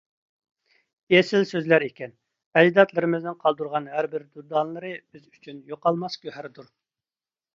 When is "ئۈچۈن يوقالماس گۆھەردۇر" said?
5.29-6.73